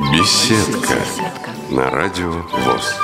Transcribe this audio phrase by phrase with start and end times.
[0.00, 0.98] Беседка
[1.70, 2.94] на радио ВОЗ.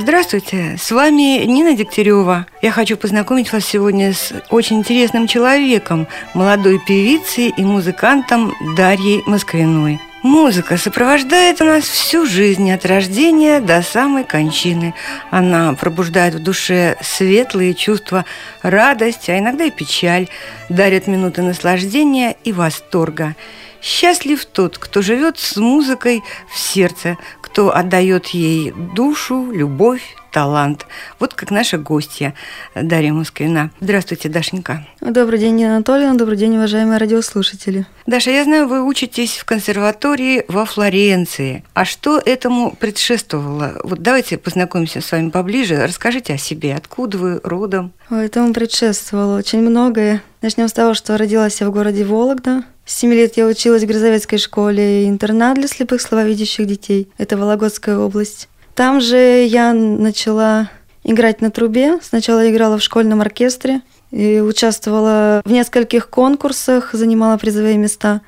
[0.00, 2.46] Здравствуйте, с вами Нина Дегтярева.
[2.60, 10.00] Я хочу познакомить вас сегодня с очень интересным человеком, молодой певицей и музыкантом Дарьей Москвиной.
[10.24, 14.92] Музыка сопровождает нас всю жизнь от рождения до самой кончины.
[15.30, 18.24] Она пробуждает в душе светлые чувства,
[18.62, 20.26] радость, а иногда и печаль,
[20.68, 23.36] дарит минуты наслаждения и восторга.
[23.80, 30.86] Счастлив тот, кто живет с музыкой в сердце, кто отдает ей душу, любовь, талант.
[31.18, 32.34] Вот как наша гостья
[32.74, 33.70] Дарья Москвина.
[33.80, 34.86] Здравствуйте, Дашенька.
[35.00, 36.14] Добрый день, Нина Анатольевна.
[36.14, 37.86] Добрый день, уважаемые радиослушатели.
[38.06, 41.64] Даша, я знаю, вы учитесь в консерватории во Флоренции.
[41.74, 43.80] А что этому предшествовало?
[43.84, 45.84] Вот давайте познакомимся с вами поближе.
[45.84, 46.74] Расскажите о себе.
[46.74, 47.92] Откуда вы родом?
[48.10, 50.22] Ой, этому предшествовало очень многое.
[50.40, 52.62] Начнем с того, что родилась я в городе Вологда.
[52.88, 57.06] С 7 лет я училась в Грязовецкой школе интернат для слепых слабовидящих детей.
[57.18, 58.48] Это Вологодская область.
[58.74, 60.70] Там же я начала
[61.04, 61.98] играть на трубе.
[62.00, 68.22] Сначала играла в школьном оркестре и участвовала в нескольких конкурсах, занимала призовые места.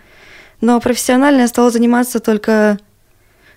[0.61, 2.79] Но профессионально я стала заниматься только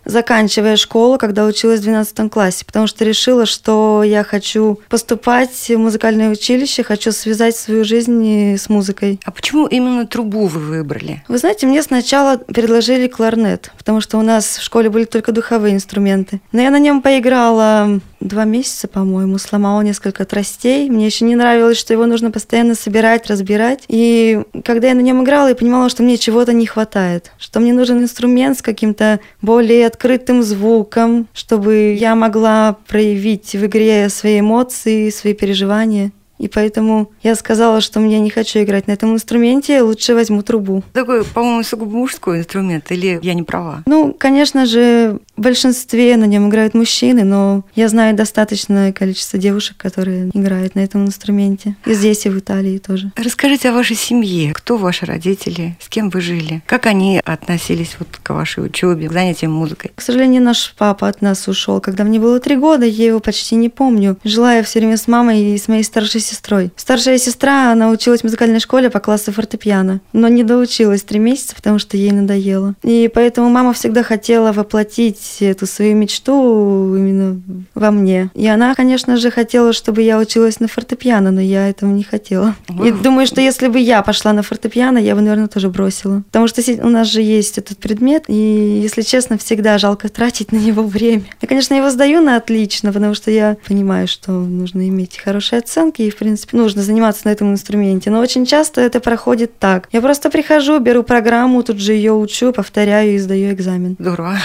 [0.06, 5.78] заканчивая школу, когда училась в 12 классе, потому что решила, что я хочу поступать в
[5.78, 9.20] музыкальное училище, хочу связать свою жизнь с музыкой.
[9.24, 11.24] А почему именно трубу вы выбрали?
[11.28, 15.74] Вы знаете, мне сначала предложили кларнет, потому что у нас в школе были только духовые
[15.74, 16.42] инструменты.
[16.52, 20.90] Но я на нем поиграла два месяца, по-моему, сломала несколько тростей.
[20.90, 23.84] Мне еще не нравилось, что его нужно постоянно собирать, разбирать.
[23.88, 27.74] И когда я на нем играла, я понимала, что мне чего-то не хватает, что мне
[27.74, 35.10] нужен инструмент с каким-то более открытым звуком, чтобы я могла проявить в игре свои эмоции,
[35.10, 36.12] свои переживания.
[36.44, 40.84] И поэтому я сказала, что мне не хочу играть на этом инструменте, лучше возьму трубу.
[40.92, 43.82] Такой, по-моему, сугубо мужской инструмент, или я не права?
[43.86, 49.78] Ну, конечно же, в большинстве на нем играют мужчины, но я знаю достаточное количество девушек,
[49.78, 51.78] которые играют на этом инструменте.
[51.86, 53.14] И здесь, и в Италии тоже.
[53.16, 54.52] Расскажите о вашей семье.
[54.54, 55.78] Кто ваши родители?
[55.80, 56.62] С кем вы жили?
[56.66, 59.92] Как они относились вот к вашей учебе, к занятиям музыкой?
[59.96, 63.56] К сожалению, наш папа от нас ушел, когда мне было три года, я его почти
[63.56, 64.18] не помню.
[64.26, 66.33] Жила я все время с мамой и с моей старшей сестрой.
[66.76, 71.56] Старшая сестра, она училась в музыкальной школе по классу фортепиано, но не доучилась три месяца,
[71.56, 72.76] потому что ей надоело.
[72.84, 77.42] И поэтому мама всегда хотела воплотить эту свою мечту именно
[77.76, 78.30] во мне.
[78.34, 82.56] И она, конечно же, хотела, чтобы я училась на фортепиано, но я этого не хотела.
[82.84, 86.24] И думаю, что если бы я пошла на фортепиано, я бы, наверное, тоже бросила.
[86.32, 90.58] Потому что у нас же есть этот предмет, и, если честно, всегда жалко тратить на
[90.58, 91.24] него время.
[91.42, 96.02] Я, конечно, его сдаю на отлично, потому что я понимаю, что нужно иметь хорошие оценки,
[96.02, 98.10] и, в принципе, нужно заниматься на этом инструменте.
[98.10, 99.90] Но очень часто это проходит так.
[99.92, 103.96] Я просто прихожу, беру программу, тут же ее учу, повторяю и сдаю экзамен.
[104.00, 104.38] Здорово.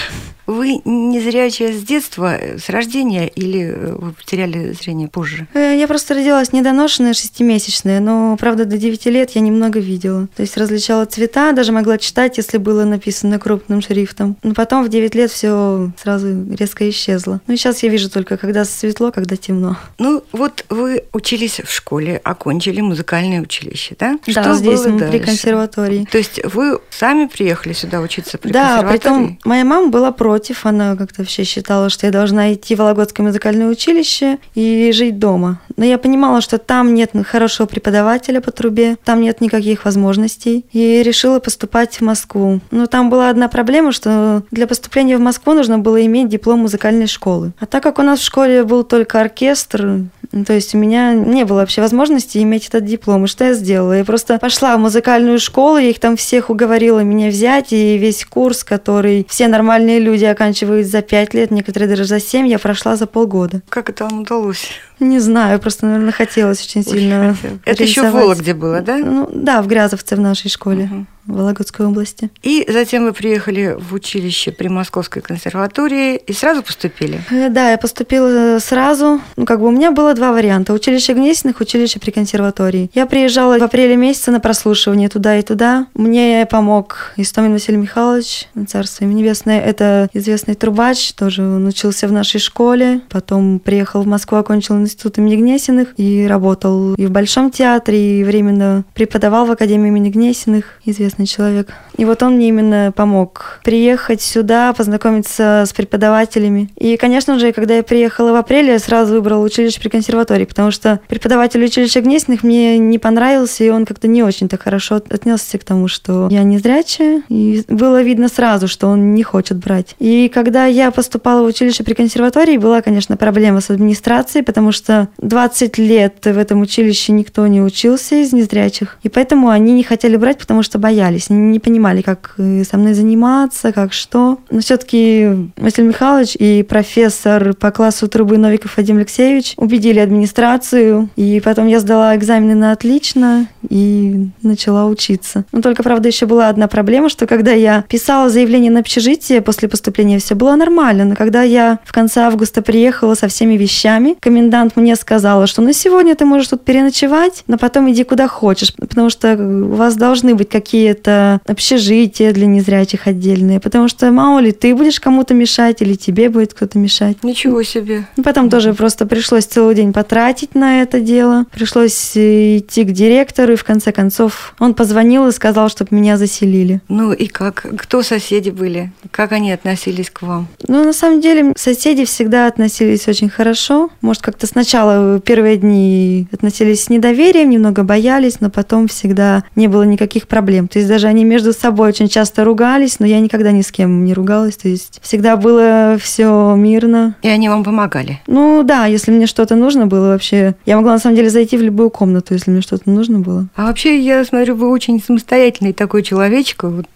[0.49, 5.47] Вы незрячая с детства, с рождения, или вы потеряли зрение позже?
[5.53, 10.27] Э, я просто родилась недоношенная, шестимесячная, но, правда, до 9 лет я немного видела.
[10.35, 14.37] То есть различала цвета, даже могла читать, если было написано крупным шрифтом.
[14.41, 17.41] Но потом в 9 лет все сразу резко исчезло.
[17.45, 19.77] Ну и сейчас я вижу только, когда светло, когда темно.
[19.99, 24.19] Ну вот вы учились в школе, окончили музыкальное училище, да?
[24.27, 26.07] Да, Что здесь было при консерватории.
[26.11, 28.97] То есть вы сами приехали сюда учиться при да, консерватории?
[28.97, 30.65] Да, притом моя мама была против против.
[30.65, 35.59] Она как-то вообще считала, что я должна идти в Вологодское музыкальное училище и жить дома.
[35.75, 40.65] Но я понимала, что там нет хорошего преподавателя по трубе, там нет никаких возможностей.
[40.71, 42.59] И решила поступать в Москву.
[42.71, 47.07] Но там была одна проблема, что для поступления в Москву нужно было иметь диплом музыкальной
[47.07, 47.51] школы.
[47.59, 51.43] А так как у нас в школе был только оркестр, то есть у меня не
[51.43, 53.25] было вообще возможности иметь этот диплом.
[53.25, 53.93] И что я сделала?
[53.93, 58.25] Я просто пошла в музыкальную школу, я их там всех уговорила меня взять, и весь
[58.25, 62.95] курс, который все нормальные люди оканчивают за пять лет, некоторые даже за семь, я прошла
[62.95, 63.61] за полгода.
[63.69, 64.69] Как это вам удалось?
[64.99, 67.35] Не знаю, просто, наверное, хотелось очень, очень сильно.
[67.35, 67.59] Хотел.
[67.65, 68.97] Это еще в Вологде было, да?
[68.97, 70.83] Ну, да, в Грязовце в нашей школе.
[70.83, 71.05] Угу.
[71.25, 72.29] Вологодской области.
[72.41, 77.21] И затем вы приехали в училище при Московской консерватории и сразу поступили?
[77.29, 79.21] Э, да, я поступила сразу.
[79.35, 80.73] Ну, как бы у меня было два варианта.
[80.73, 82.89] Училище Гнесиных, училище при консерватории.
[82.93, 85.87] Я приезжала в апреле месяце на прослушивание туда и туда.
[85.93, 89.59] Мне помог Истомин Василий Михайлович, царство ему небесное.
[89.59, 93.01] Это известный трубач, тоже он учился в нашей школе.
[93.09, 98.23] Потом приехал в Москву, окончил институт имени Гнесиных и работал и в Большом театре, и
[98.23, 101.73] временно преподавал в Академии имени Гнесиных, известный интересный человек.
[101.97, 106.69] И вот он мне именно помог приехать сюда, познакомиться с преподавателями.
[106.77, 110.71] И, конечно же, когда я приехала в апреле, я сразу выбрала училище при консерватории, потому
[110.71, 115.57] что преподаватель училища Гнесиных мне не понравился, и он как-то не очень так хорошо отнесся
[115.57, 117.23] к тому, что я не зрячая.
[117.29, 119.95] И было видно сразу, что он не хочет брать.
[119.99, 125.09] И когда я поступала в училище при консерватории, была, конечно, проблема с администрацией, потому что
[125.17, 128.97] 20 лет в этом училище никто не учился из незрячих.
[129.03, 130.98] И поэтому они не хотели брать, потому что боялись,
[131.29, 134.39] не понимали, как э, со мной заниматься, как что.
[134.49, 141.41] Но все-таки Василий Михайлович и профессор по классу трубы Новиков Вадим Алексеевич убедили администрацию, и
[141.43, 145.45] потом я сдала экзамены на отлично и начала учиться.
[145.51, 149.67] Но только, правда, еще была одна проблема, что когда я писала заявление на общежитие после
[149.67, 154.75] поступления, все было нормально, но когда я в конце августа приехала со всеми вещами, комендант
[154.75, 159.09] мне сказала, что на сегодня ты можешь тут переночевать, но потом иди куда хочешь, потому
[159.09, 160.49] что у вас должны быть
[160.89, 166.29] какие-то общежития для незрячих отдельные, потому что мало ли ты будешь кому-то мешать или тебе
[166.29, 167.23] будет кто-то мешать.
[167.23, 168.07] Ничего себе.
[168.23, 173.55] Потом тоже просто пришлось целый день потратить на это дело, пришлось идти к директору, и
[173.55, 176.81] в конце концов он позвонил и сказал, чтобы меня заселили.
[176.87, 177.65] Ну и как?
[177.77, 178.91] Кто соседи были?
[179.11, 180.47] Как они относились к вам?
[180.67, 183.89] Ну, на самом деле, соседи всегда относились очень хорошо.
[184.01, 189.83] Может, как-то сначала первые дни относились с недоверием, немного боялись, но потом всегда не было
[189.83, 190.67] никаких проблем.
[190.67, 194.03] То есть даже они между собой очень часто ругались, но я никогда ни с кем
[194.03, 194.57] не ругалась.
[194.57, 197.15] То есть всегда было все мирно.
[197.21, 198.21] И они вам помогали?
[198.27, 200.55] Ну да, если мне что-то нужно было вообще.
[200.65, 203.47] Я могла на самом деле зайти в любую комнату, если мне что-то нужно было.
[203.55, 206.63] А вообще, я смотрю, вы очень самостоятельный такой человечек.
[206.63, 206.87] Вот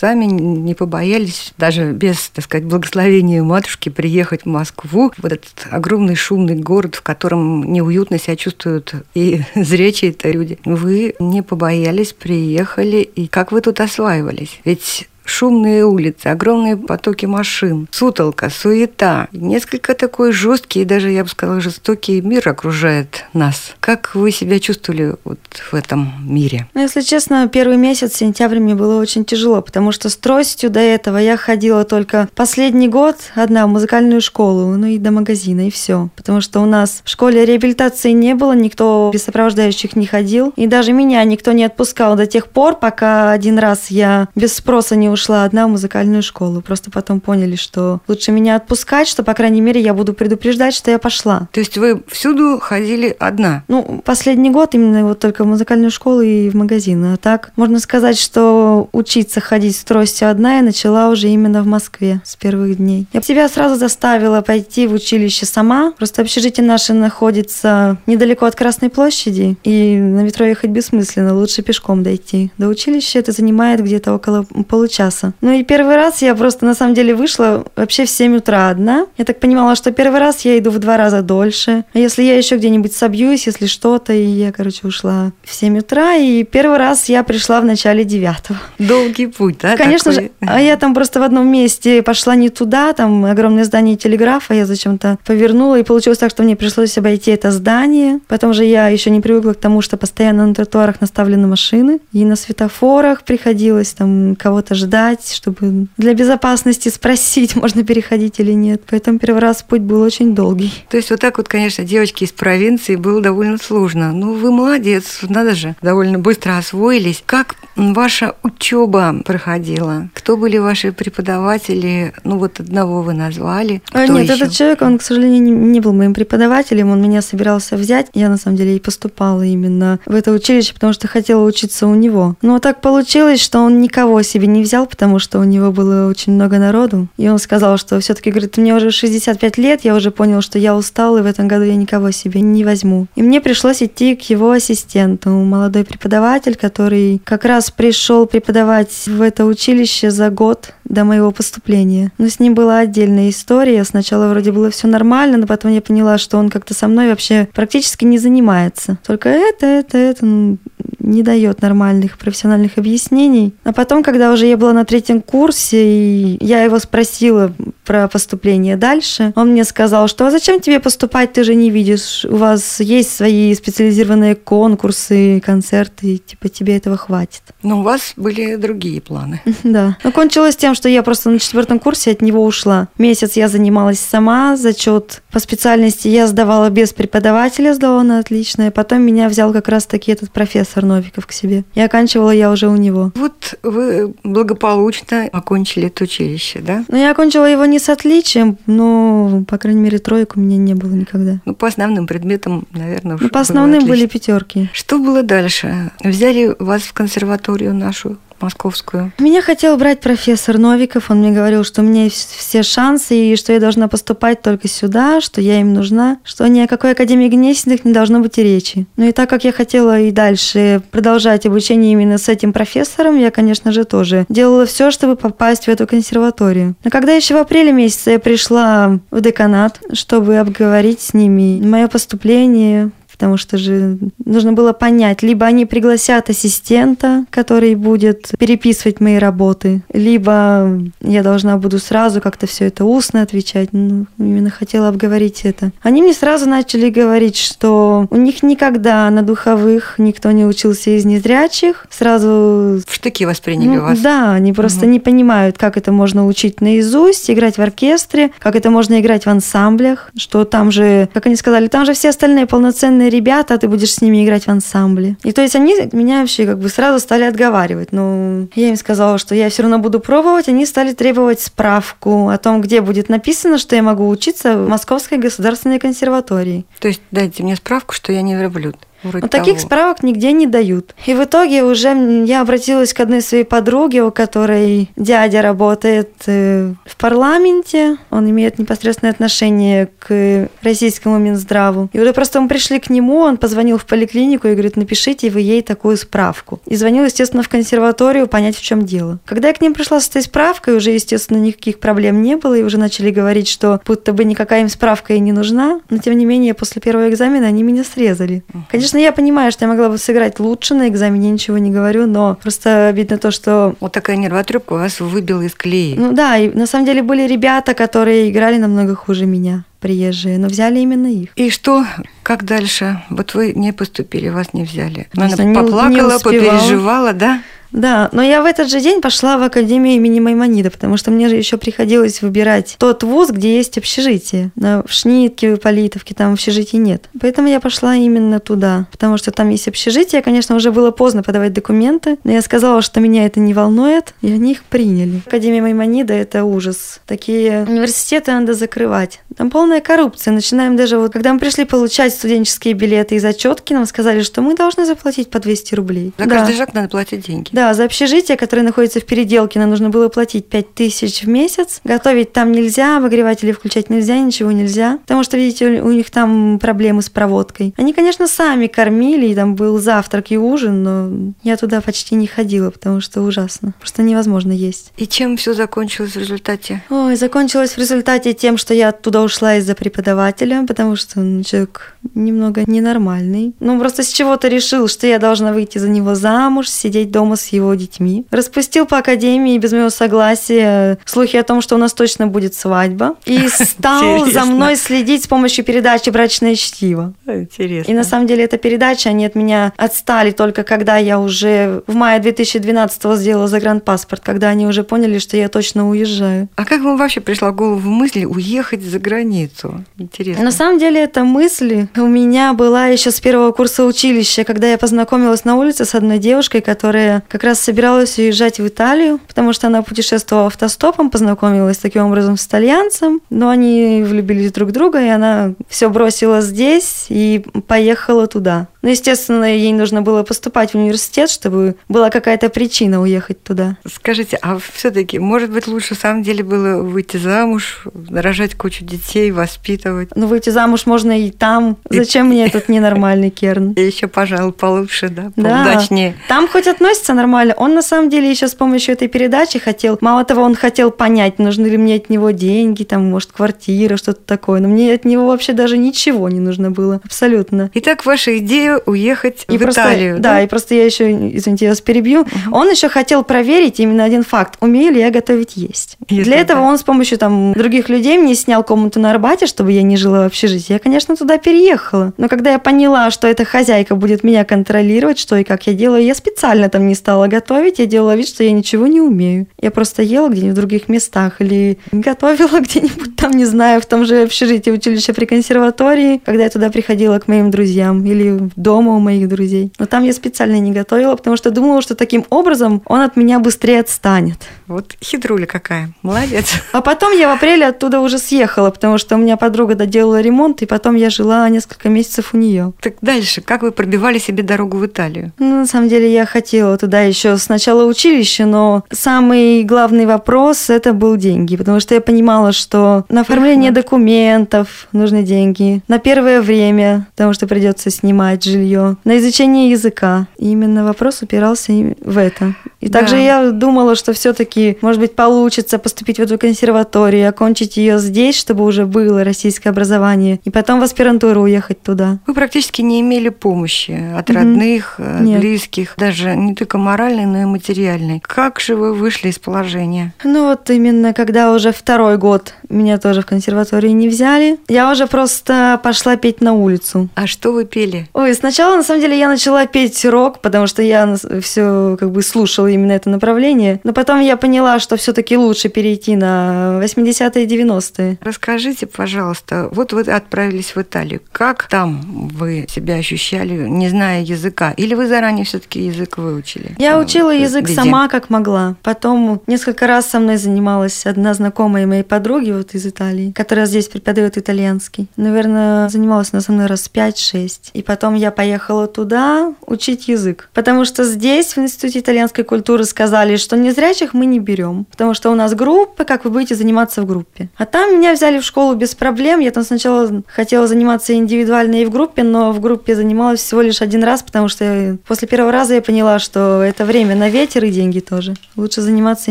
[0.00, 6.14] сами не побоялись даже без, так сказать, благословения матушки приехать в Москву, в этот огромный
[6.14, 10.58] шумный город, в котором неуютно себя чувствуют и зрячие-то люди.
[10.64, 14.60] Вы не побоялись, приехали, и как вы тут осваивались?
[14.64, 19.28] Ведь шумные улицы, огромные потоки машин, сутолка, суета.
[19.32, 23.74] Несколько такой жесткий, даже, я бы сказала, жестокий мир окружает нас.
[23.80, 25.38] Как вы себя чувствовали вот
[25.70, 26.68] в этом мире?
[26.74, 30.80] Ну, если честно, первый месяц, сентябрь, мне было очень тяжело, потому что с тростью до
[30.80, 35.70] этого я ходила только последний год одна в музыкальную школу, ну и до магазина, и
[35.70, 36.08] все.
[36.16, 40.66] Потому что у нас в школе реабилитации не было, никто без сопровождающих не ходил, и
[40.66, 45.11] даже меня никто не отпускал до тех пор, пока один раз я без спроса не
[45.12, 46.60] ушла одна в музыкальную школу.
[46.60, 50.90] Просто потом поняли, что лучше меня отпускать, что, по крайней мере, я буду предупреждать, что
[50.90, 51.48] я пошла.
[51.52, 53.64] То есть вы всюду ходили одна?
[53.68, 57.04] Ну, последний год именно вот только в музыкальную школу и в магазин.
[57.04, 61.66] А так, можно сказать, что учиться ходить с тростью одна я начала уже именно в
[61.66, 63.06] Москве с первых дней.
[63.12, 65.92] Я себя сразу заставила пойти в училище сама.
[65.92, 72.02] Просто общежитие наше находится недалеко от Красной площади, и на метро ехать бессмысленно, лучше пешком
[72.02, 72.50] дойти.
[72.58, 75.32] До училища это занимает где-то около получаса часа.
[75.40, 79.06] Ну и первый раз я просто на самом деле вышла вообще в 7 утра одна.
[79.18, 81.84] Я так понимала, что первый раз я иду в два раза дольше.
[81.92, 86.14] А если я еще где-нибудь собьюсь, если что-то, и я, короче, ушла в 7 утра,
[86.14, 88.58] и первый раз я пришла в начале девятого.
[88.78, 89.76] Долгий путь, да?
[89.76, 90.26] Конечно такой?
[90.26, 90.30] же.
[90.40, 94.66] А я там просто в одном месте пошла не туда, там огромное здание телеграфа, я
[94.66, 98.20] зачем-то повернула, и получилось так, что мне пришлось обойти это здание.
[98.28, 102.24] Потом же я еще не привыкла к тому, что постоянно на тротуарах наставлены машины, и
[102.24, 108.82] на светофорах приходилось там кого-то ждать ждать, чтобы для безопасности спросить, можно переходить или нет.
[108.90, 110.72] Поэтому первый раз путь был очень долгий.
[110.90, 114.12] То есть вот так вот, конечно, девочки из провинции было довольно сложно.
[114.12, 117.22] Ну, вы молодец, надо же, довольно быстро освоились.
[117.24, 120.10] Как ваша учеба проходила?
[120.12, 122.12] Кто были ваши преподаватели?
[122.24, 123.80] Ну, вот одного вы назвали.
[123.92, 124.34] А, Кто Нет, еще?
[124.34, 128.08] этот человек, он, к сожалению, не был моим преподавателем, он меня собирался взять.
[128.12, 131.94] Я, на самом деле, и поступала именно в это училище, потому что хотела учиться у
[131.94, 132.36] него.
[132.42, 136.32] Но так получилось, что он никого себе не взял, потому что у него было очень
[136.32, 137.08] много народу.
[137.16, 140.76] И он сказал, что все-таки, говорит, мне уже 65 лет, я уже понял, что я
[140.76, 143.06] устал, и в этом году я никого себе не возьму.
[143.16, 149.20] И мне пришлось идти к его ассистенту, молодой преподаватель, который как раз пришел преподавать в
[149.20, 152.12] это училище за год до моего поступления.
[152.18, 153.84] Но с ним была отдельная история.
[153.84, 157.48] Сначала вроде было все нормально, но потом я поняла, что он как-то со мной вообще
[157.54, 158.98] практически не занимается.
[159.06, 160.58] Только это, это, это ну,
[160.98, 163.54] не дает нормальных профессиональных объяснений.
[163.64, 167.52] А потом, когда уже я была на третьем курсе, и я его спросила,
[167.84, 169.32] про поступление дальше.
[169.36, 173.14] Он мне сказал, что а зачем тебе поступать, ты же не видишь, у вас есть
[173.14, 177.42] свои специализированные конкурсы, концерты, типа тебе этого хватит.
[177.62, 179.40] Но у вас были другие планы.
[179.62, 179.96] Да.
[180.02, 182.88] Но кончилось тем, что я просто на четвертом курсе от него ушла.
[182.98, 188.70] Месяц я занималась сама, зачет по специальности я сдавала без преподавателя, сдала на отлично, и
[188.70, 191.64] потом меня взял как раз-таки этот профессор Новиков к себе.
[191.74, 193.12] И оканчивала я уже у него.
[193.14, 196.84] Вот вы благополучно окончили это училище, да?
[196.88, 200.74] Но я окончила его не с отличием, но, по крайней мере, троек у меня не
[200.74, 201.40] было никогда.
[201.44, 204.68] Ну, по основным предметам, наверное, Ну, по основным были пятерки.
[204.72, 205.90] Что было дальше?
[206.04, 209.12] Взяли вас в консерваторию нашу московскую.
[209.18, 211.10] Меня хотел брать профессор Новиков.
[211.10, 214.68] Он мне говорил, что у меня есть все шансы, и что я должна поступать только
[214.68, 218.42] сюда, что я им нужна, что ни о какой Академии Гнесиных не должно быть и
[218.42, 218.86] речи.
[218.96, 223.30] Ну и так как я хотела и дальше продолжать обучение именно с этим профессором, я,
[223.30, 226.74] конечно же, тоже делала все, чтобы попасть в эту консерваторию.
[226.84, 231.88] Но когда еще в апреле месяце я пришла в деканат, чтобы обговорить с ними мое
[231.88, 232.90] поступление,
[233.22, 239.82] потому что же нужно было понять, либо они пригласят ассистента, который будет переписывать мои работы,
[239.92, 243.68] либо я должна буду сразу как-то все это устно отвечать.
[243.70, 245.70] Ну, именно хотела обговорить это.
[245.82, 251.04] Они мне сразу начали говорить, что у них никогда на духовых никто не учился из
[251.04, 251.86] незрячих.
[251.90, 252.80] Сразу...
[252.84, 254.00] В штыки восприняли Ну, вас.
[254.00, 258.68] Да, они просто не понимают, как это можно учить наизусть, играть в оркестре, как это
[258.70, 263.11] можно играть в ансамблях, что там же, как они сказали, там же все остальные полноценные
[263.12, 265.16] ребята, ты будешь с ними играть в ансамбле.
[265.22, 267.92] И то есть они меня вообще как бы сразу стали отговаривать.
[267.92, 270.48] Ну, я им сказала, что я все равно буду пробовать.
[270.48, 275.18] Они стали требовать справку о том, где будет написано, что я могу учиться в Московской
[275.18, 276.64] государственной консерватории.
[276.80, 278.76] То есть дайте мне справку, что я не верблюд.
[279.02, 279.66] Вроде Но таких того.
[279.66, 280.94] справок нигде не дают.
[281.06, 281.88] И в итоге уже
[282.26, 287.96] я обратилась к одной своей подруге, у которой дядя работает э, в парламенте.
[288.10, 291.90] Он имеет непосредственное отношение к российскому Минздраву.
[291.92, 295.40] И уже просто мы пришли к нему, он позвонил в поликлинику и говорит, напишите вы
[295.40, 296.60] ей такую справку.
[296.66, 299.18] И звонил, естественно, в консерваторию понять, в чем дело.
[299.24, 302.62] Когда я к ним пришла с этой справкой, уже, естественно, никаких проблем не было, и
[302.62, 305.80] уже начали говорить, что будто бы никакая им справка и не нужна.
[305.90, 308.44] Но, тем не менее, после первого экзамена они меня срезали.
[308.70, 312.36] Конечно, я понимаю, что я могла бы сыграть лучше на экзамене, ничего не говорю, но
[312.42, 315.94] просто видно то, что Вот такая нервотрепка вас выбила из колеи.
[315.96, 320.48] ну да, и на самом деле были ребята, которые играли намного хуже меня, приезжие, но
[320.48, 321.30] взяли именно их.
[321.36, 321.84] И что,
[322.22, 323.02] как дальше?
[323.10, 325.08] Вот вы не поступили, вас не взяли.
[325.12, 326.18] Конечно, Она не- не поплакала, успевала.
[326.58, 327.40] попереживала, да?
[327.72, 331.28] Да, но я в этот же день пошла в Академию имени Маймонида, потому что мне
[331.28, 334.50] же еще приходилось выбирать тот вуз, где есть общежитие.
[334.56, 337.08] В Шнитке, в Политовке там общежитий нет.
[337.20, 340.22] Поэтому я пошла именно туда, потому что там есть общежитие.
[340.22, 344.30] Конечно, уже было поздно подавать документы, но я сказала, что меня это не волнует, и
[344.30, 345.22] они их приняли.
[345.26, 347.00] Академия Маймонида– это ужас.
[347.06, 349.20] Такие университеты надо закрывать.
[349.36, 350.32] Там полная коррупция.
[350.32, 354.54] Начинаем даже вот, когда мы пришли получать студенческие билеты и зачетки, нам сказали, что мы
[354.54, 356.12] должны заплатить по 200 рублей.
[356.18, 356.36] За Да.
[356.36, 357.48] каждый шаг надо платить деньги.
[357.52, 361.80] Да, за общежитие, которое находится в переделке, нам нужно было платить 5 тысяч в месяц.
[361.84, 364.98] Готовить там нельзя, обогреватели включать нельзя, ничего нельзя.
[365.02, 367.74] Потому что, видите, у них там проблемы с проводкой.
[367.76, 372.26] Они, конечно, сами кормили, и там был завтрак и ужин, но я туда почти не
[372.26, 373.74] ходила, потому что ужасно.
[373.78, 374.92] Просто невозможно есть.
[374.96, 376.82] И чем все закончилось в результате?
[376.90, 381.94] Ой, закончилось в результате тем, что я оттуда ушла из-за преподавателя, потому что он человек
[382.14, 383.54] немного ненормальный.
[383.60, 387.46] Ну, просто с чего-то решил, что я должна выйти за него замуж, сидеть дома с
[387.52, 388.24] его детьми.
[388.30, 393.16] Распустил по академии без моего согласия слухи о том, что у нас точно будет свадьба.
[393.24, 394.44] И стал за Интересно.
[394.46, 397.14] мной следить с помощью передачи «Брачное чтиво».
[397.26, 397.90] Интересно.
[397.90, 401.94] И на самом деле эта передача, они от меня отстали только когда я уже в
[401.94, 406.48] мае 2012 сделала загранпаспорт, когда они уже поняли, что я точно уезжаю.
[406.56, 409.84] А как вам вообще пришла в голову мысль уехать за границу?
[409.98, 410.44] Интересно.
[410.44, 414.78] На самом деле эта мысль у меня была еще с первого курса училища, когда я
[414.78, 419.66] познакомилась на улице с одной девушкой, которая как раз собиралась уезжать в Италию, потому что
[419.66, 425.08] она путешествовала автостопом, познакомилась таким образом с итальянцем, но они влюбились друг в друга, и
[425.08, 428.68] она все бросила здесь и поехала туда.
[428.82, 433.76] Ну, естественно, ей нужно было поступать в университет, чтобы была какая-то причина уехать туда.
[433.86, 439.30] Скажите, а все-таки, может быть, лучше в самом деле было выйти замуж, рожать кучу детей,
[439.30, 440.08] воспитывать?
[440.16, 441.76] Ну, выйти замуж можно и там.
[441.88, 443.72] Зачем мне этот ненормальный керн?
[443.76, 445.64] И еще, пожалуй, получше, да, Да.
[445.64, 446.16] поудачнее.
[446.28, 447.54] Там хоть относится нормально.
[447.56, 451.38] Он на самом деле еще с помощью этой передачи хотел, мало того, он хотел понять,
[451.38, 454.60] нужны ли мне от него деньги, там, может, квартира, что-то такое.
[454.60, 457.00] Но мне от него вообще даже ничего не нужно было.
[457.04, 457.70] Абсолютно.
[457.74, 460.20] Итак, ваша идея решили уехать И в просто, Италию.
[460.20, 462.26] да, и просто я еще, извините, я вас перебью.
[462.50, 465.96] Он еще хотел проверить именно один факт: умею ли я готовить есть.
[466.08, 466.66] Если Для этого да.
[466.66, 470.22] он с помощью там других людей мне снял комнату на Арбате, чтобы я не жила
[470.22, 470.72] в общежитии.
[470.74, 472.12] Я, конечно, туда переехала.
[472.16, 476.04] Но когда я поняла, что эта хозяйка будет меня контролировать, что и как я делаю,
[476.04, 477.78] я специально там не стала готовить.
[477.78, 479.46] Я делала вид, что я ничего не умею.
[479.60, 484.04] Я просто ела где-нибудь в других местах или готовила где-нибудь там, не знаю, в том
[484.04, 489.00] же общежитии училища при консерватории, когда я туда приходила к моим друзьям или дома у
[489.00, 489.72] моих друзей.
[489.78, 493.38] Но там я специально не готовила, потому что думала, что таким образом он от меня
[493.38, 494.38] быстрее отстанет.
[494.66, 495.90] Вот хитруля какая.
[496.02, 496.52] Молодец.
[496.72, 500.62] А потом я в апреле оттуда уже съехала, потому что у меня подруга доделала ремонт,
[500.62, 502.72] и потом я жила несколько месяцев у нее.
[502.80, 505.32] Так дальше, как вы пробивали себе дорогу в Италию?
[505.38, 510.70] Ну, на самом деле я хотела туда еще с начала училища, но самый главный вопрос
[510.70, 516.40] это был деньги, потому что я понимала, что на оформление документов нужны деньги, на первое
[516.40, 520.26] время, потому что придется снимать жилье, на изучение языка.
[520.38, 522.54] И именно вопрос упирался в это.
[522.80, 522.98] И Да.
[523.00, 528.36] также я думала, что все-таки, может быть, получится поступить в эту консерваторию, окончить ее здесь,
[528.36, 532.18] чтобы уже было российское образование, и потом в аспирантуру уехать туда.
[532.26, 534.36] Вы практически не имели помощи от Мгм.
[534.38, 535.40] родных, э, Нет.
[535.40, 538.20] близких, даже не только моральной, но и материальной.
[538.26, 540.12] Как же вы вышли из положения?
[540.24, 545.06] Ну вот именно когда уже второй год меня тоже в консерватории не взяли, я уже
[545.06, 547.08] просто пошла петь на улицу.
[547.14, 548.08] А что вы пели?
[548.12, 552.22] Ой, сначала на самом деле я начала петь рок, потому что я все как бы
[552.22, 557.46] слушала именно это направление, но потом я поняла, что все-таки лучше перейти на 80-е и
[557.46, 558.18] 90-е.
[558.20, 561.20] Расскажите, пожалуйста, вот вы отправились в Италию.
[561.30, 564.72] Как там вы себя ощущали, не зная языка?
[564.76, 566.74] Или вы заранее все-таки язык выучили?
[566.78, 567.76] Я Ну, учила язык везде.
[567.76, 568.74] сама, как могла.
[568.82, 573.86] Потом несколько раз со мной занималась одна знакомая моей подруги вот из Италии, которая здесь
[573.86, 575.06] преподает итальянский.
[575.16, 577.70] Наверное, занималась она со мной раз 5-6.
[577.74, 580.48] И потом я поехала туда учить язык.
[580.52, 584.86] Потому что здесь, в Институте итальянской культуры, сказали, что незрячих мы не берем.
[584.90, 587.48] Потому что у нас группа, как вы будете заниматься в группе.
[587.56, 589.40] А там меня взяли в школу без проблем.
[589.40, 593.82] Я там сначала хотела заниматься индивидуально и в группе, но в группе занималась всего лишь
[593.82, 597.70] один раз, потому что после первого раза я поняла, что это время на ветер и
[597.70, 598.34] деньги тоже.
[598.56, 599.30] Лучше заниматься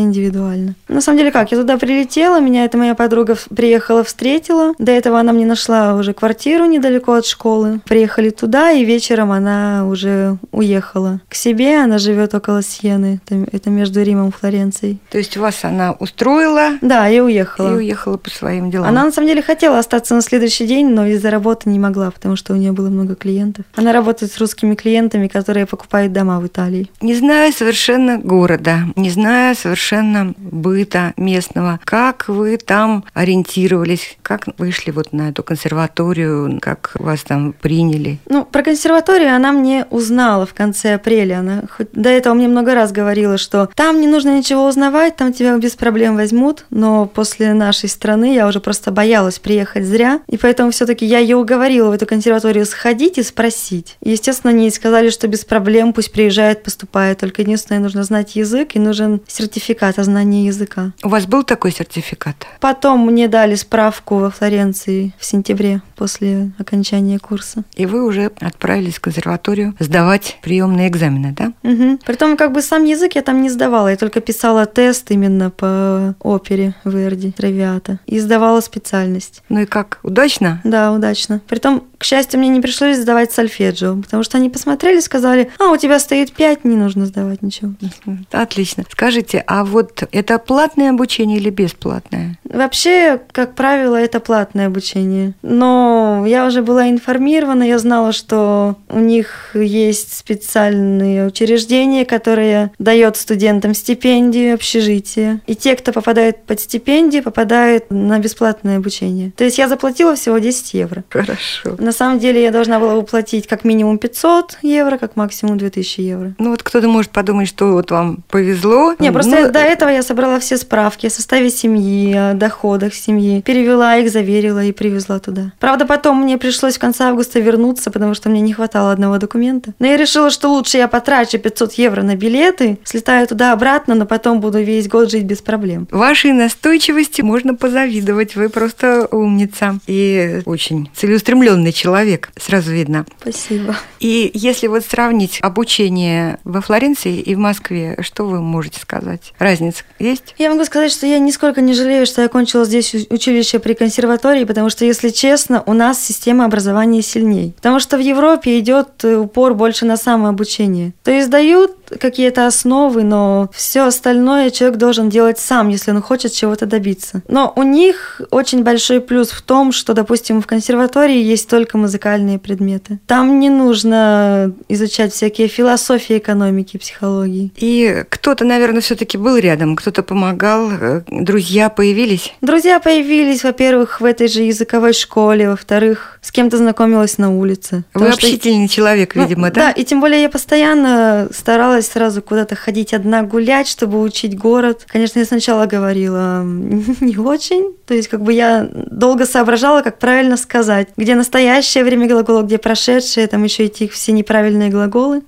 [0.00, 0.74] индивидуально.
[0.88, 4.74] На самом деле как, я туда прилетела, меня эта моя подруга приехала, встретила.
[4.78, 7.80] До этого она мне нашла уже квартиру недалеко от школы.
[7.84, 11.78] Приехали туда, и вечером она уже уехала к себе.
[11.78, 13.20] Она живет около Сиены,
[13.52, 14.98] это, между Римом и Флоренцией.
[15.10, 17.72] То есть вас она устроила Да, и уехала.
[17.72, 18.88] и уехала по своим делам?
[18.88, 22.36] Она на самом деле хотела остаться на следующий день, но из-за работы не могла, потому
[22.36, 23.64] что у нее было много клиентов.
[23.76, 26.90] Она работает с русскими клиентами, которые покупают дома в Италии.
[27.00, 34.90] Не зная совершенно города, не зная совершенно быта местного, как вы там ориентировались, как вышли
[34.90, 38.18] вот на эту консерваторию, как вас там приняли?
[38.28, 41.40] Ну, про консерваторию она мне узнала в конце апреля.
[41.40, 45.34] Она хоть до этого мне много раз говорила, что там не нужно ничего узнавать, там
[45.34, 46.64] тебя без проблем возьмут.
[46.70, 50.20] Но после нашей страны я уже просто боялась приехать зря.
[50.26, 53.98] И поэтому все-таки я ее уговорила в эту консерваторию сходить и спросить.
[54.00, 57.18] И, естественно, они сказали, что без проблем пусть приезжает, поступает.
[57.18, 60.92] Только единственное, нужно знать язык и нужен сертификат о знании языка.
[61.04, 62.46] У вас был такой сертификат?
[62.60, 67.64] Потом мне дали справку во Флоренции в сентябре после окончания курса.
[67.74, 68.61] И вы уже отправились
[68.96, 71.52] в консерваторию сдавать приемные экзамены, да?
[71.68, 71.98] Угу.
[72.06, 76.14] Притом, как бы сам язык я там не сдавала, я только писала тест именно по
[76.20, 79.42] опере Верди, Травиата, и сдавала специальность.
[79.48, 80.60] Ну и как, удачно?
[80.64, 81.40] Да, удачно.
[81.48, 85.76] Притом, к счастью, мне не пришлось сдавать сольфеджио, потому что они посмотрели, сказали, а, у
[85.76, 87.74] тебя стоит 5, не нужно сдавать ничего.
[88.32, 88.82] Отлично.
[88.90, 92.40] Скажите, а вот это платное обучение или бесплатное?
[92.42, 95.34] Вообще, как правило, это платное обучение.
[95.42, 103.16] Но я уже была информирована, я знала, что у них есть специальные учреждения, которые дают
[103.16, 105.40] студентам стипендию, общежитие.
[105.46, 109.30] И те, кто попадает под стипендию, попадают на бесплатное обучение.
[109.36, 111.04] То есть я заплатила всего 10 евро.
[111.08, 111.76] Хорошо.
[111.78, 116.34] На самом деле я должна была уплатить как минимум 500 евро, как максимум 2000 евро.
[116.38, 118.94] Ну вот кто-то может подумать, что вот вам повезло.
[118.98, 122.94] Не, просто Ну, я- до этого я собрала все справки о составе семьи, о доходах
[122.94, 125.52] семьи, перевела их, заверила и привезла туда.
[125.60, 129.74] Правда, потом мне пришлось в конце августа вернуться, потому что мне не хватало одного документа.
[129.78, 134.40] Но я решила, что лучше я потрачу 500 евро на билеты, слетаю туда-обратно, но потом
[134.40, 135.88] буду весь год жить без проблем.
[135.90, 138.36] Вашей настойчивости можно позавидовать.
[138.36, 143.04] Вы просто умница и очень целеустремленный человек, сразу видно.
[143.20, 143.74] Спасибо.
[143.98, 149.34] И если вот сравнить обучение во Флоренции и в Москве, что вы можете сказать?
[149.40, 150.36] Разница есть?
[150.38, 154.44] Я могу сказать, что я нисколько не жалею, что я окончила здесь училище при консерватории,
[154.44, 157.52] потому что, если честно, у нас система образования сильней.
[157.56, 160.92] Потому что в Европе идет упор больше на самообучение.
[161.02, 166.32] То есть дают какие-то основы, но все остальное человек должен делать сам, если он хочет
[166.32, 167.22] чего-то добиться.
[167.28, 172.38] Но у них очень большой плюс в том, что, допустим, в консерватории есть только музыкальные
[172.38, 172.98] предметы.
[173.06, 177.52] Там не нужно изучать всякие философии экономики, психологии.
[177.56, 182.32] И кто-то, наверное, все-таки был рядом, кто-то помогал, э, друзья появились?
[182.40, 187.84] Друзья появились, во-первых, в этой же языковой школе, во-вторых, с кем-то знакомилась на улице.
[187.94, 188.76] Вы общительный что...
[188.76, 189.60] человек, ну, видимо, ну, да?
[189.60, 194.86] Да, и тем более я постоянно старалась сразу куда-то ходить одна гулять, чтобы учить город.
[194.86, 196.42] Конечно, я сначала говорила
[197.00, 201.14] не очень, то есть как бы я долго соображала, как правильно сказать, где
[201.52, 205.22] настоящее время глагола, где прошедшее, там еще эти все неправильные глаголы.